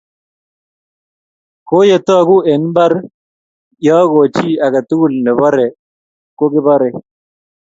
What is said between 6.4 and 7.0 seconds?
keborei.